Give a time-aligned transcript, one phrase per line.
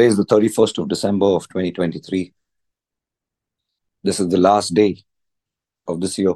[0.00, 2.32] Today is the 31st of December of 2023.
[4.02, 5.04] This is the last day
[5.86, 6.32] of this year.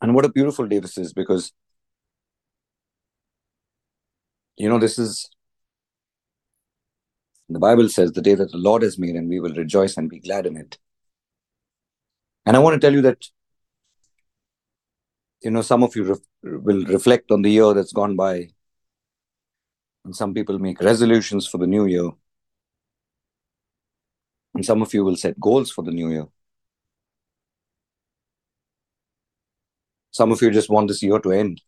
[0.00, 1.52] And what a beautiful day this is because,
[4.56, 5.28] you know, this is
[7.48, 10.08] the Bible says the day that the Lord has made, and we will rejoice and
[10.08, 10.78] be glad in it.
[12.44, 13.26] And I want to tell you that,
[15.42, 18.50] you know, some of you re- will reflect on the year that's gone by
[20.06, 22.10] and some people make resolutions for the new year.
[24.54, 26.28] And some of you will set goals for the new year.
[30.12, 31.60] Some of you just want this year to end.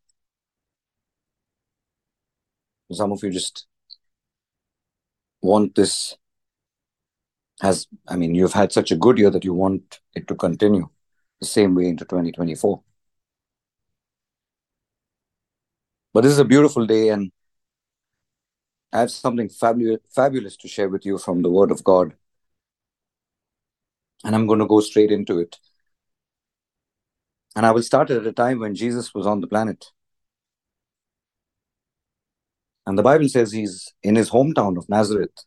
[2.92, 3.66] Some of you just
[5.42, 6.16] want this
[7.60, 10.88] as, I mean, you've had such a good year that you want it to continue
[11.40, 12.82] the same way into 2024.
[16.14, 17.32] But this is a beautiful day, and
[18.92, 22.14] I have something fabulous, fabulous to share with you from the Word of God.
[24.24, 25.58] And I'm going to go straight into it.
[27.54, 29.90] And I will start at a time when Jesus was on the planet.
[32.86, 35.44] And the Bible says he's in his hometown of Nazareth.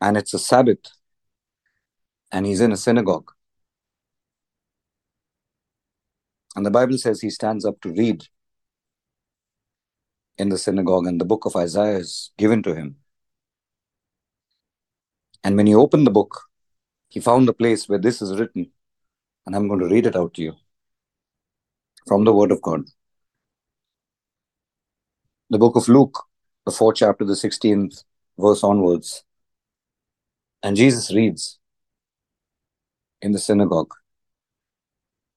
[0.00, 0.78] And it's a Sabbath.
[2.30, 3.32] And he's in a synagogue.
[6.54, 8.24] And the Bible says he stands up to read
[10.38, 12.96] in the synagogue, and the book of Isaiah is given to him.
[15.42, 16.42] And when he opened the book,
[17.08, 18.70] he found the place where this is written,
[19.46, 20.54] and I'm going to read it out to you
[22.06, 22.84] from the Word of God.
[25.50, 26.24] The book of Luke,
[26.66, 28.04] the fourth chapter, the 16th
[28.38, 29.24] verse onwards.
[30.62, 31.58] And Jesus reads
[33.22, 33.94] in the synagogue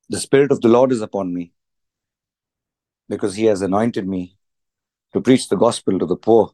[0.09, 1.53] The Spirit of the Lord is upon me,
[3.07, 4.37] because he has anointed me
[5.13, 6.53] to preach the gospel to the poor.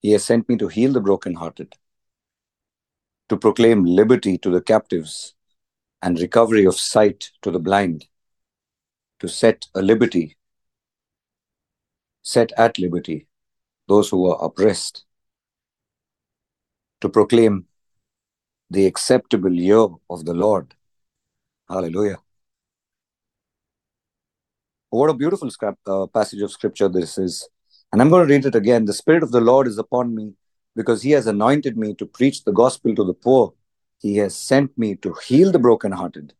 [0.00, 1.74] He has sent me to heal the brokenhearted,
[3.28, 5.34] to proclaim liberty to the captives
[6.02, 8.06] and recovery of sight to the blind,
[9.20, 10.36] to set a liberty,
[12.22, 13.28] set at liberty
[13.86, 15.04] those who are oppressed,
[17.00, 17.66] to proclaim
[18.70, 20.74] the acceptable year of the Lord.
[21.68, 22.21] Hallelujah.
[24.92, 25.48] What a beautiful
[25.86, 27.48] uh, passage of scripture this is.
[27.90, 28.84] And I'm going to read it again.
[28.84, 30.34] The Spirit of the Lord is upon me
[30.76, 33.54] because He has anointed me to preach the gospel to the poor.
[34.02, 36.34] He has sent me to heal the brokenhearted,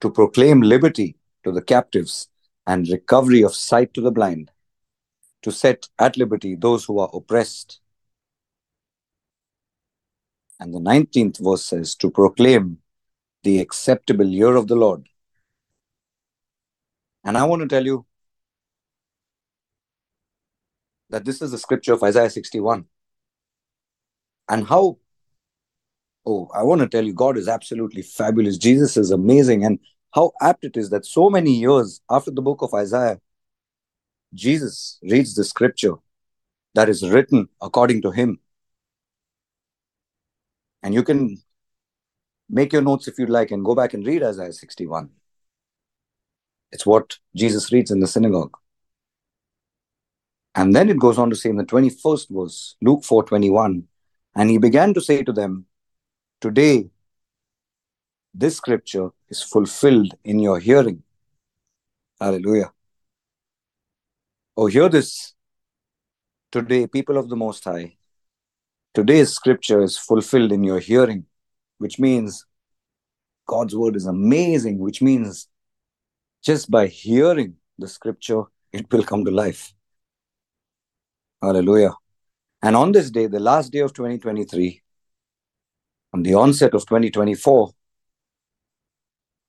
[0.00, 2.30] to proclaim liberty to the captives
[2.66, 4.50] and recovery of sight to the blind,
[5.42, 7.80] to set at liberty those who are oppressed.
[10.58, 12.78] And the 19th verse says, to proclaim
[13.42, 15.09] the acceptable year of the Lord
[17.24, 18.06] and I want to tell you
[21.10, 22.86] that this is the scripture of Isaiah 61.
[24.48, 24.98] And how,
[26.26, 28.56] oh, I want to tell you, God is absolutely fabulous.
[28.56, 29.64] Jesus is amazing.
[29.64, 29.78] And
[30.12, 33.20] how apt it is that so many years after the book of Isaiah,
[34.34, 35.94] Jesus reads the scripture
[36.74, 38.38] that is written according to him.
[40.82, 41.36] And you can
[42.48, 45.10] make your notes if you'd like and go back and read Isaiah 61.
[46.72, 48.56] It's what Jesus reads in the synagogue.
[50.54, 53.84] And then it goes on to say in the 21st verse, Luke 4:21,
[54.34, 55.66] and he began to say to them,
[56.40, 56.90] Today
[58.32, 61.02] this scripture is fulfilled in your hearing.
[62.20, 62.72] Hallelujah.
[64.56, 65.34] Oh, hear this.
[66.52, 67.96] Today, people of the Most High,
[68.92, 71.26] today's scripture is fulfilled in your hearing,
[71.78, 72.44] which means
[73.46, 75.48] God's word is amazing, which means
[76.42, 78.42] just by hearing the scripture,
[78.72, 79.74] it will come to life.
[81.42, 81.94] Hallelujah.
[82.62, 84.82] And on this day, the last day of 2023,
[86.12, 87.70] on the onset of 2024,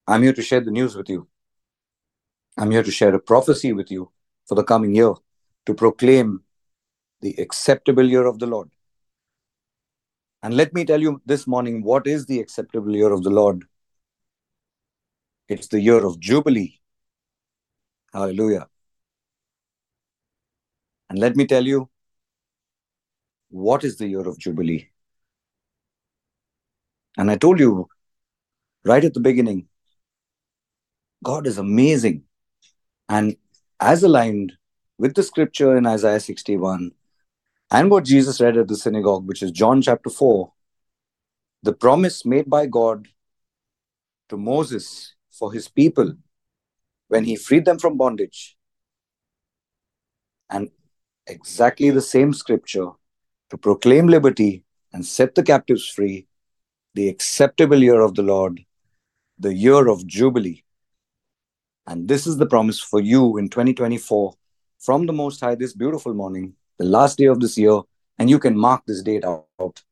[0.07, 1.27] I'm here to share the news with you.
[2.57, 4.12] I'm here to share a prophecy with you
[4.48, 5.13] for the coming year
[5.65, 6.44] to proclaim
[7.21, 8.69] the acceptable year of the Lord.
[10.44, 13.63] And let me tell you this morning what is the acceptable year of the Lord?
[15.48, 16.81] It's the year of Jubilee.
[18.13, 18.68] Hallelujah.
[21.10, 21.90] And let me tell you,
[23.50, 24.90] what is the year of Jubilee?
[27.18, 27.88] And I told you
[28.86, 29.68] right at the beginning,
[31.24, 32.24] God is amazing.
[33.10, 33.36] And
[33.80, 34.54] as aligned
[34.98, 36.92] with the scripture in Isaiah 61
[37.72, 40.52] and what Jesus read at the synagogue, which is John chapter 4,
[41.63, 43.08] the promise made by God
[44.30, 46.16] to Moses for his people
[47.12, 48.56] when he freed them from bondage
[50.50, 50.69] And
[51.28, 52.90] exactly the same scripture
[53.50, 54.63] to proclaim liberty
[54.94, 56.28] and set the captives free,
[56.94, 58.62] the acceptable year of the Lord,
[59.38, 60.63] the year of Jubilee.
[61.86, 64.34] And this is the promise for you in 2024
[64.80, 67.81] from the Most High this beautiful morning, the last day of this year,
[68.19, 69.84] and you can mark this date out.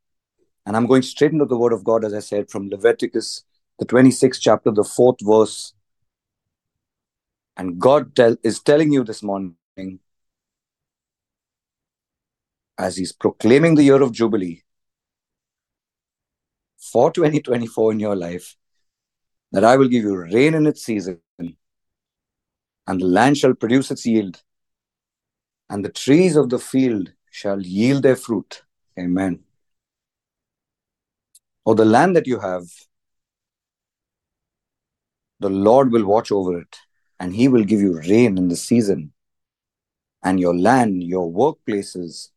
[0.65, 3.43] And I'm going straight into the Word of God, as I said, from Leviticus,
[3.77, 5.73] the 26th chapter, the fourth verse.
[7.59, 9.99] And God tell, is telling you this morning,
[12.77, 14.63] as He's proclaiming the year of Jubilee
[16.77, 18.55] for 2024 in your life,
[19.51, 21.57] that I will give you rain in its season, and
[22.87, 24.41] the land shall produce its yield,
[25.69, 28.63] and the trees of the field shall yield their fruit.
[28.97, 29.43] Amen.
[31.65, 32.63] Or the land that you have,
[35.41, 36.79] the Lord will watch over it,
[37.19, 39.13] and He will give you rain in the season.
[40.23, 42.29] And your land, your workplaces,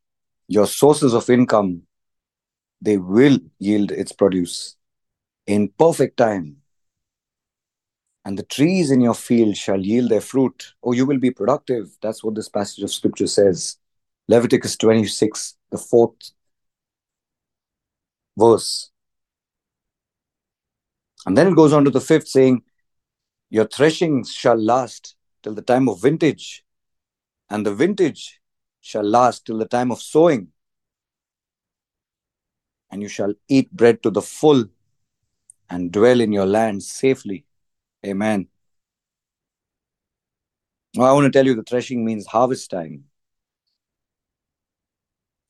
[0.46, 1.82] your sources of income,
[2.81, 4.76] they will yield its produce
[5.46, 6.62] in perfect time
[8.25, 10.75] and the trees in your field shall yield their fruit.
[10.82, 11.96] Oh, you will be productive.
[12.00, 13.79] That's what this passage of scripture says.
[14.29, 16.31] Leviticus 26, the fourth
[18.37, 18.90] verse.
[21.26, 22.62] And then it goes on to the fifth, saying,
[23.52, 26.64] Your threshings shall last till the time of vintage,
[27.50, 28.40] and the vintage
[28.81, 30.49] shall last till the time of sowing.
[32.90, 34.64] And you shall eat bread to the full
[35.69, 37.44] and dwell in your land safely.
[38.06, 38.49] Amen.
[40.96, 43.05] Well, I want to tell you the threshing means harvest time.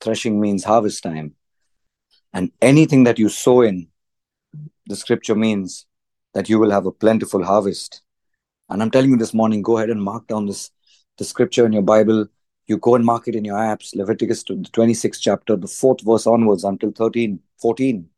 [0.01, 1.37] Threshing means harvest time.
[2.33, 3.87] And anything that you sow in,
[4.87, 5.87] the scripture means
[6.35, 8.03] that you will have a plentiful harvest.
[8.69, 10.71] And I'm telling you this morning, go ahead and mark down this
[11.19, 12.27] the scripture in your Bible.
[12.67, 16.27] You go and mark it in your apps, Leviticus the 26th chapter, the fourth verse
[16.27, 18.09] onwards until 13, 14.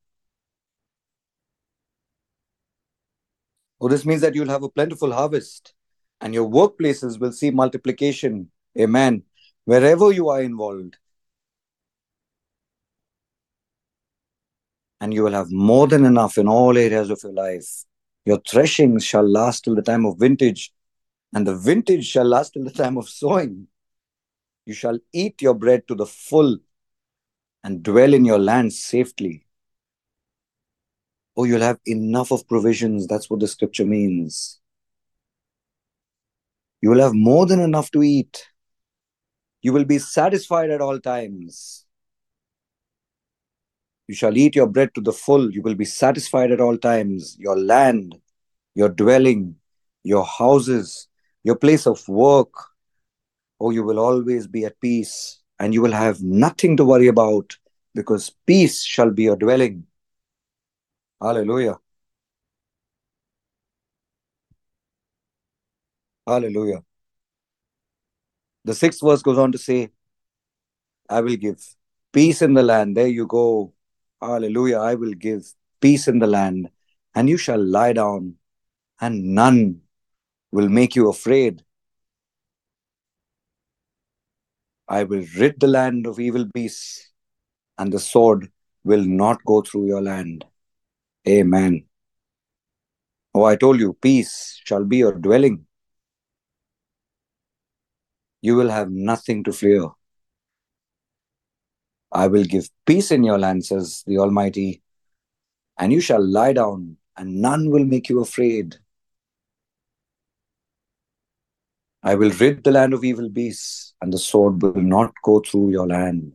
[3.81, 5.75] Oh, this means that you'll have a plentiful harvest
[6.21, 8.51] and your workplaces will see multiplication.
[8.79, 9.25] Amen.
[9.65, 10.97] Wherever you are involved.
[15.01, 17.85] And you will have more than enough in all areas of your life.
[18.25, 20.73] Your threshing shall last till the time of vintage,
[21.35, 23.69] and the vintage shall last till the time of sowing.
[24.67, 26.59] You shall eat your bread to the full
[27.63, 29.47] and dwell in your land safely.
[31.37, 33.07] Oh, you'll have enough of provisions.
[33.07, 34.61] That's what the scripture means.
[36.81, 38.47] You will have more than enough to eat.
[39.63, 41.84] You will be satisfied at all times.
[44.07, 45.51] You shall eat your bread to the full.
[45.51, 47.37] You will be satisfied at all times.
[47.39, 48.19] Your land,
[48.75, 49.57] your dwelling,
[50.03, 51.09] your houses,
[51.43, 52.53] your place of work.
[53.61, 57.57] Oh, you will always be at peace and you will have nothing to worry about
[57.95, 59.87] because peace shall be your dwelling.
[61.21, 61.79] Hallelujah.
[66.27, 66.83] Hallelujah.
[68.65, 69.91] The sixth verse goes on to say,
[71.09, 71.63] I will give
[72.13, 72.97] peace in the land.
[72.97, 73.74] There you go.
[74.25, 74.79] Hallelujah.
[74.79, 76.71] I will give peace in the land,
[77.15, 78.37] and you shall lie down,
[79.01, 79.83] and none
[80.51, 81.63] will make you afraid.
[84.89, 87.11] I will rid the land of evil beasts,
[87.79, 88.51] and the sword
[88.85, 90.45] will not go through your land.
[91.27, 91.87] Amen.
[93.35, 95.67] Oh, I told you, peace shall be your dwelling.
[98.43, 99.89] You will have nothing to fear.
[102.15, 104.83] I will give peace in your land, says the Almighty,
[105.79, 108.77] and you shall lie down, and none will make you afraid.
[112.03, 115.71] I will rid the land of evil beasts, and the sword will not go through
[115.71, 116.35] your land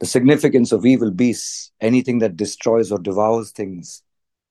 [0.00, 4.02] the significance of evil beasts, anything that destroys or devours things,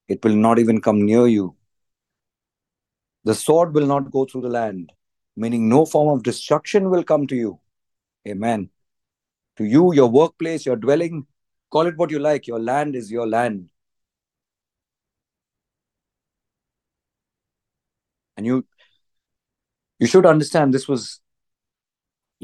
[0.07, 1.55] it will not even come near you.
[3.23, 4.91] The sword will not go through the land,
[5.35, 7.59] meaning no form of destruction will come to you.
[8.27, 8.69] Amen.
[9.57, 11.25] To you, your workplace, your dwelling,
[11.71, 13.69] call it what you like, your land is your land.
[18.35, 18.65] And you
[19.99, 21.21] you should understand this was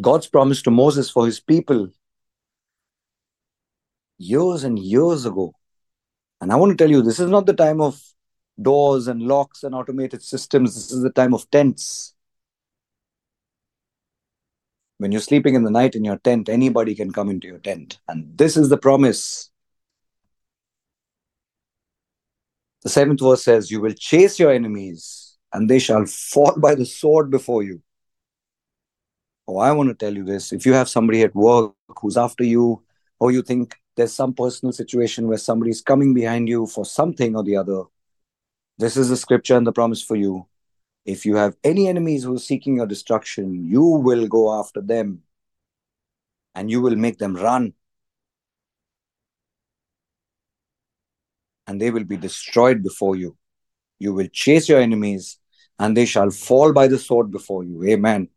[0.01, 1.89] God's promise to Moses for his people
[4.17, 5.53] years and years ago.
[6.41, 8.01] And I want to tell you, this is not the time of
[8.61, 10.75] doors and locks and automated systems.
[10.75, 12.12] This is the time of tents.
[14.97, 17.99] When you're sleeping in the night in your tent, anybody can come into your tent.
[18.07, 19.49] And this is the promise.
[22.83, 26.85] The seventh verse says, You will chase your enemies, and they shall fall by the
[26.85, 27.81] sword before you.
[29.47, 30.53] Oh, I want to tell you this.
[30.53, 32.83] If you have somebody at work who's after you,
[33.19, 37.43] or you think there's some personal situation where somebody's coming behind you for something or
[37.43, 37.83] the other,
[38.77, 40.47] this is the scripture and the promise for you.
[41.05, 45.23] If you have any enemies who are seeking your destruction, you will go after them
[46.55, 47.73] and you will make them run.
[51.67, 53.37] And they will be destroyed before you.
[53.99, 55.39] You will chase your enemies
[55.79, 57.83] and they shall fall by the sword before you.
[57.85, 58.29] Amen.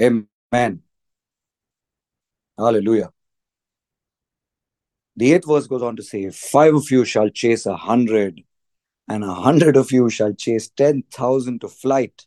[0.00, 0.82] Amen.
[2.56, 3.10] Hallelujah.
[5.16, 8.42] The eighth verse goes on to say, Five of you shall chase a hundred,
[9.08, 12.26] and a hundred of you shall chase ten thousand to flight.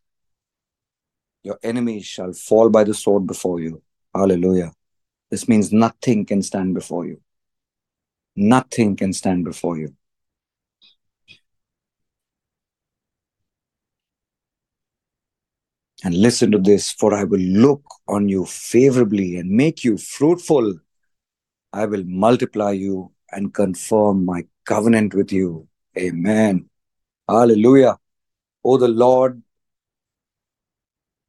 [1.44, 3.82] Your enemies shall fall by the sword before you.
[4.14, 4.74] Hallelujah.
[5.32, 7.22] This means nothing can stand before you.
[8.36, 9.96] Nothing can stand before you.
[16.04, 20.80] And listen to this, for I will look on you favorably and make you fruitful.
[21.74, 25.68] I will multiply you and confirm my covenant with you.
[25.98, 26.70] Amen.
[27.28, 27.98] Hallelujah.
[28.64, 29.42] Oh, the Lord,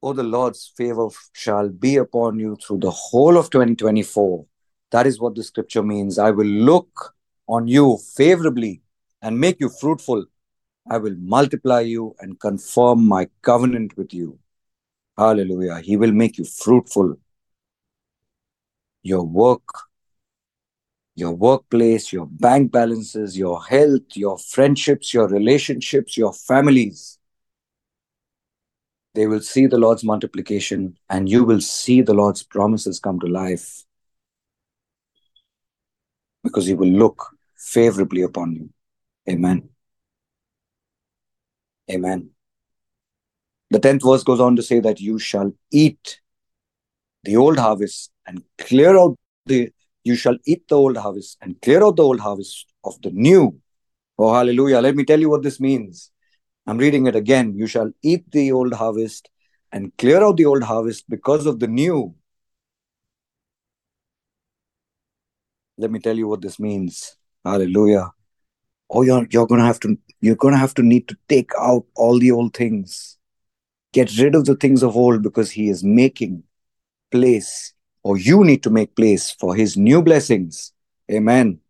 [0.03, 4.45] oh, the Lord's favor shall be upon you through the whole of 2024.
[4.91, 6.19] That is what the scripture means.
[6.19, 7.15] I will look
[7.49, 8.83] on you favorably
[9.23, 10.27] and make you fruitful.
[10.91, 14.39] I will multiply you and confirm my covenant with you.
[15.17, 15.81] Hallelujah.
[15.81, 17.17] He will make you fruitful.
[19.03, 19.63] Your work,
[21.19, 27.19] your workplace, your bank balances, your health, your friendships, your relationships, your families.
[29.15, 33.27] They will see the Lord's multiplication and you will see the Lord's promises come to
[33.27, 33.85] life
[36.45, 38.71] because He will look favorably upon you.
[39.29, 39.69] Amen.
[41.91, 42.31] Amen.
[43.71, 46.21] The 10th verse goes on to say that you shall eat
[47.25, 49.73] the old harvest and clear out the,
[50.05, 53.59] you shall eat the old harvest and clear out the old harvest of the new.
[54.19, 54.81] Oh, hallelujah.
[54.81, 56.11] Let me tell you what this means.
[56.67, 57.55] I'm reading it again.
[57.57, 59.31] You shall eat the old harvest
[59.73, 62.15] and clear out the old harvest because of the new.
[65.77, 67.17] Let me tell you what this means.
[67.45, 68.13] Hallelujah.
[68.91, 72.19] Oh, you're, you're gonna have to you're gonna have to need to take out all
[72.19, 73.19] the old things
[73.93, 76.45] Get rid of the things of old because He is making
[77.11, 80.73] place, or you need to make place for His new blessings.
[81.11, 81.61] Amen.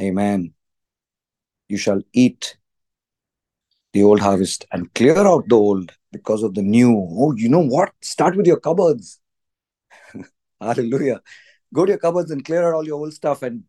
[0.00, 0.52] Amen.
[1.68, 2.56] You shall eat
[3.92, 6.92] the old harvest and clear out the old because of the new.
[7.12, 7.92] Oh, you know what?
[8.02, 9.20] Start with your cupboards.
[10.60, 11.20] Hallelujah.
[11.72, 13.64] Go to your cupboards and clear out all your old stuff, and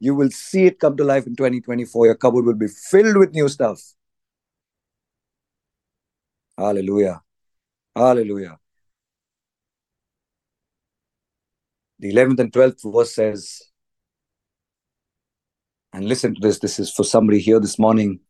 [0.00, 2.06] you will see it come to life in 2024.
[2.06, 3.80] Your cupboard will be filled with new stuff.
[6.56, 7.22] Hallelujah.
[7.94, 8.58] Hallelujah.
[12.04, 13.62] The 11th and 12th verse says,
[15.94, 18.20] and listen to this, this is for somebody here this morning.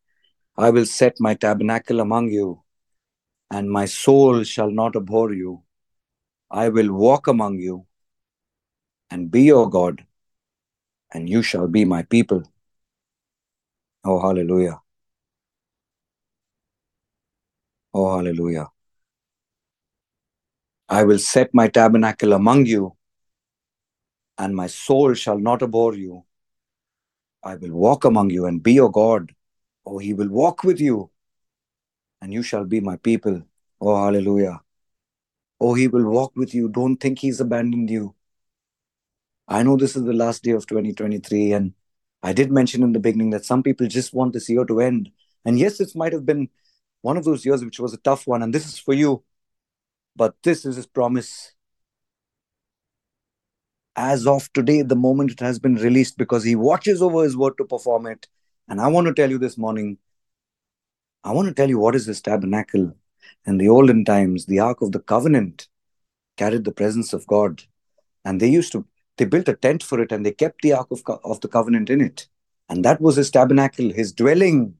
[0.57, 2.63] I will set my tabernacle among you,
[3.51, 5.65] and my soul shall not abhor you.
[6.53, 7.85] I will walk among you
[9.11, 10.07] and be your God,
[11.13, 12.45] and you shall be my people.
[14.05, 14.81] Oh, hallelujah.
[17.93, 18.69] Oh, hallelujah.
[20.89, 22.97] I will set my tabernacle among you,
[24.39, 26.25] and my soul shall not abhor you.
[27.43, 29.35] I will walk among you and be your God.
[29.87, 31.11] Oh, he will walk with you,
[32.23, 33.43] and you shall be my people.
[33.81, 34.61] Oh, hallelujah.
[35.61, 36.69] Oh, he will walk with you.
[36.69, 38.15] Don't think he's abandoned you.
[39.47, 41.75] I know this is the last day of 2023, and
[42.23, 45.11] I did mention in the beginning that some people just want this year to end.
[45.45, 46.49] And yes, this might have been
[47.03, 49.23] one of those years which was a tough one, and this is for you.
[50.17, 51.54] But this is his promise.
[53.97, 57.55] As of today, the moment it has been released, because he watches over his word
[57.59, 58.27] to perform it.
[58.69, 59.99] And I want to tell you this morning,
[61.23, 62.95] I want to tell you what is this tabernacle.
[63.47, 65.69] In the olden times, the Ark of the Covenant
[66.37, 67.63] carried the presence of God.
[68.25, 68.85] And they used to,
[69.17, 71.89] they built a tent for it and they kept the Ark of, of the Covenant
[71.91, 72.27] in it.
[72.69, 74.75] And that was his tabernacle, his dwelling.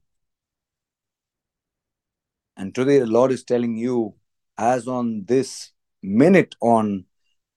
[2.57, 4.15] And today the Lord is telling you,
[4.57, 7.05] as on this minute on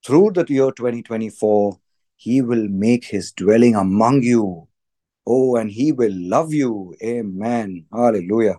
[0.05, 1.79] through the year 2024,
[2.15, 4.67] He will make His dwelling among you.
[5.25, 6.95] Oh, and He will love you.
[7.03, 7.85] Amen.
[7.91, 8.55] Hallelujah.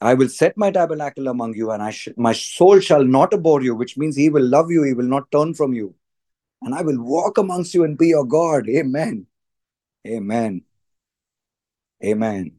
[0.00, 3.62] I will set my tabernacle among you, and I sh- my soul shall not abhor
[3.62, 5.94] you, which means He will love you, He will not turn from you.
[6.62, 8.68] And I will walk amongst you and be your God.
[8.68, 9.26] Amen.
[10.06, 10.62] Amen.
[12.04, 12.52] Amen.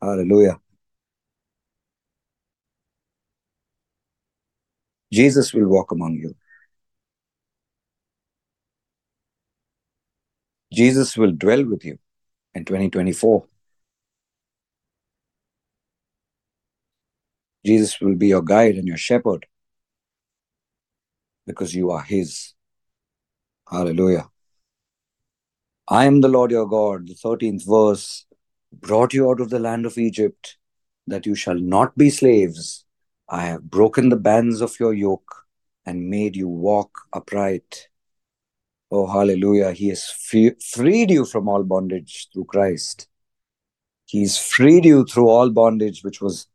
[0.00, 0.60] Hallelujah.
[5.12, 6.34] Jesus will walk among you.
[10.72, 11.98] Jesus will dwell with you
[12.54, 13.46] in 2024.
[17.64, 19.46] Jesus will be your guide and your shepherd
[21.46, 22.54] because you are His.
[23.70, 24.28] Hallelujah.
[25.88, 28.24] I am the Lord your God, the 13th verse,
[28.72, 30.56] brought you out of the land of Egypt,
[31.06, 32.84] that you shall not be slaves.
[33.28, 35.44] I have broken the bands of your yoke
[35.84, 37.88] and made you walk upright.
[38.94, 39.72] Oh, hallelujah.
[39.72, 43.08] He has free- freed you from all bondage through Christ.
[44.04, 46.46] He's freed you through all bondage, which was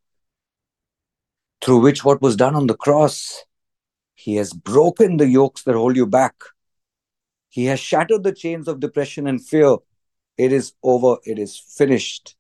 [1.61, 3.43] through which what was done on the cross.
[4.13, 6.35] He has broken the yokes that hold you back.
[7.49, 9.77] He has shattered the chains of depression and fear.
[10.37, 11.17] It is over.
[11.23, 12.35] It is finished.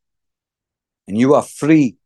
[1.07, 1.97] And you are free.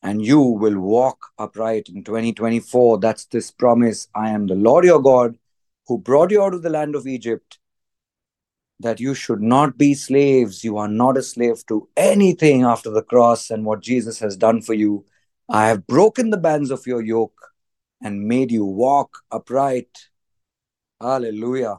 [0.00, 2.98] And you will walk upright in 2024.
[2.98, 4.06] That's this promise.
[4.14, 5.36] I am the Lord your God
[5.88, 7.58] who brought you out of the land of Egypt.
[8.80, 10.62] That you should not be slaves.
[10.62, 14.62] You are not a slave to anything after the cross and what Jesus has done
[14.62, 15.04] for you.
[15.48, 17.40] I have broken the bands of your yoke
[18.00, 20.08] and made you walk upright.
[21.00, 21.78] Hallelujah.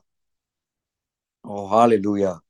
[1.46, 2.42] Oh, hallelujah.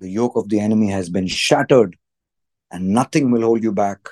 [0.00, 1.96] The yoke of the enemy has been shattered
[2.70, 4.08] and nothing will hold you back.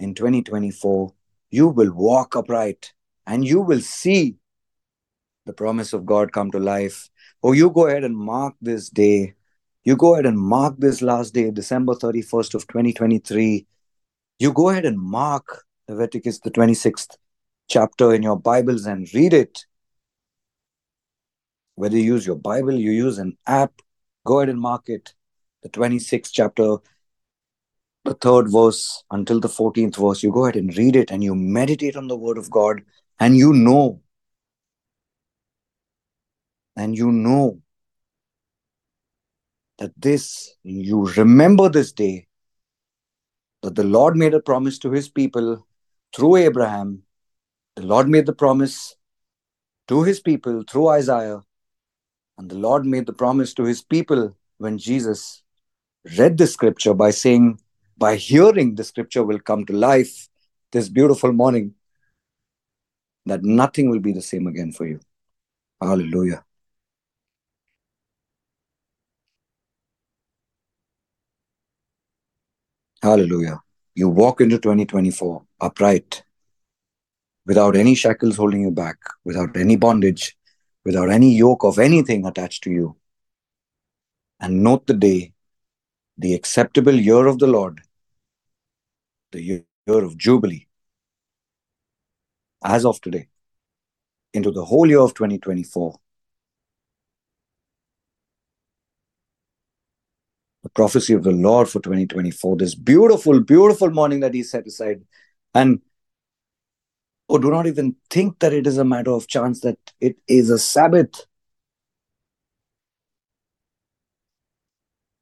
[0.00, 1.12] In 2024,
[1.50, 2.92] you will walk upright
[3.26, 4.36] and you will see
[5.46, 7.08] the promise of God come to life.
[7.42, 9.34] Oh, you go ahead and mark this day.
[9.84, 13.66] You go ahead and mark this last day, December 31st of 2023.
[14.38, 17.16] You go ahead and mark Leviticus, the 26th
[17.68, 19.64] chapter in your Bibles and read it.
[21.76, 23.72] Whether you use your Bible, you use an app,
[24.24, 25.14] go ahead and mark it.
[25.62, 26.76] The 26th chapter,
[28.08, 31.34] the third verse until the 14th verse, you go ahead and read it and you
[31.34, 32.80] meditate on the word of God
[33.20, 34.00] and you know.
[36.76, 37.60] And you know
[39.78, 42.28] that this, you remember this day,
[43.62, 45.66] that the Lord made a promise to his people
[46.14, 47.02] through Abraham.
[47.76, 48.96] The Lord made the promise
[49.88, 51.42] to his people through Isaiah.
[52.38, 55.42] And the Lord made the promise to his people when Jesus
[56.16, 57.58] read the scripture by saying,
[57.98, 60.28] by hearing the scripture will come to life
[60.70, 61.74] this beautiful morning,
[63.26, 65.00] that nothing will be the same again for you.
[65.80, 66.44] Hallelujah.
[73.02, 73.60] Hallelujah.
[73.94, 76.22] You walk into 2024 upright,
[77.46, 80.36] without any shackles holding you back, without any bondage,
[80.84, 82.96] without any yoke of anything attached to you.
[84.40, 85.32] And note the day,
[86.16, 87.80] the acceptable year of the Lord,
[89.32, 90.66] the year of Jubilee,
[92.64, 93.28] as of today,
[94.32, 95.98] into the whole year of 2024.
[100.62, 105.02] The prophecy of the Lord for 2024, this beautiful, beautiful morning that He set aside.
[105.54, 105.80] And
[107.28, 110.50] oh, do not even think that it is a matter of chance, that it is
[110.50, 111.26] a Sabbath.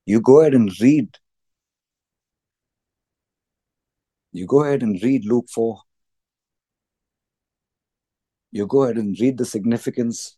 [0.06, 1.18] You go ahead and read.
[4.36, 5.80] You go ahead and read Luke 4.
[8.52, 10.36] You go ahead and read the significance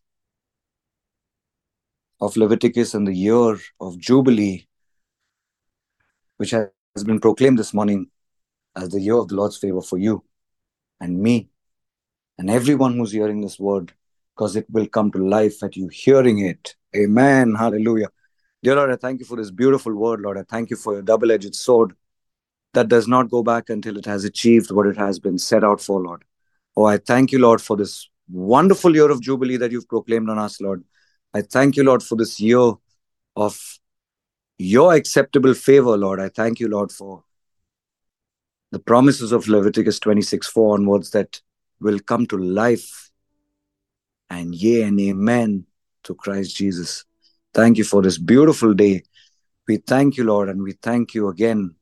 [2.21, 4.67] of Leviticus and the year of Jubilee,
[6.37, 6.69] which has
[7.05, 8.09] been proclaimed this morning
[8.73, 10.23] as the year of the Lord's favor for you
[11.01, 11.49] and me
[12.37, 13.91] and everyone who's hearing this word,
[14.33, 16.73] because it will come to life at you hearing it.
[16.95, 17.53] Amen.
[17.53, 18.07] Hallelujah.
[18.63, 20.37] Dear Lord, I thank you for this beautiful word, Lord.
[20.37, 21.95] I thank you for your double edged sword
[22.73, 25.81] that does not go back until it has achieved what it has been set out
[25.81, 26.23] for, Lord.
[26.75, 30.37] Oh, I thank you, Lord, for this wonderful year of Jubilee that you've proclaimed on
[30.37, 30.83] us, Lord.
[31.33, 32.73] I thank you, Lord, for this year
[33.35, 33.79] of
[34.57, 36.19] your acceptable favor, Lord.
[36.19, 37.23] I thank you, Lord, for
[38.71, 41.41] the promises of Leviticus 26 4 onwards that
[41.79, 43.09] will come to life.
[44.29, 45.65] And yea and amen
[46.03, 47.03] to Christ Jesus.
[47.53, 49.01] Thank you for this beautiful day.
[49.67, 51.75] We thank you, Lord, and we thank you again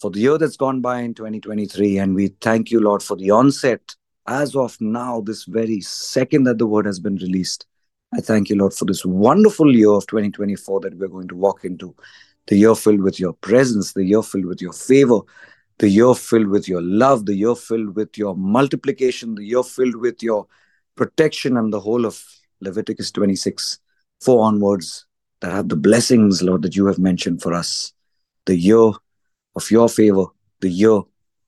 [0.00, 1.98] for the year that's gone by in 2023.
[1.98, 3.80] And we thank you, Lord, for the onset
[4.28, 7.66] as of now, this very second that the word has been released.
[8.14, 11.64] I thank you, Lord, for this wonderful year of 2024 that we're going to walk
[11.64, 11.94] into.
[12.46, 15.20] The year filled with your presence, the year filled with your favor,
[15.78, 19.96] the year filled with your love, the year filled with your multiplication, the year filled
[19.96, 20.46] with your
[20.94, 22.22] protection, and the whole of
[22.60, 23.78] Leviticus 26,
[24.20, 25.06] 4 onwards,
[25.40, 27.92] that have the blessings, Lord, that you have mentioned for us.
[28.46, 28.92] The year
[29.58, 30.26] of your favor,
[30.60, 31.00] the year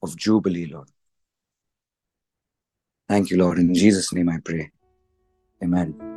[0.02, 0.88] of Jubilee, Lord.
[3.08, 3.58] Thank you, Lord.
[3.58, 4.70] In Jesus' name I pray.
[5.62, 6.09] Amen.